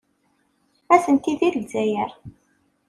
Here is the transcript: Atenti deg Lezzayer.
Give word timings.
Atenti 0.93 1.33
deg 1.39 1.53
Lezzayer. 1.57 2.11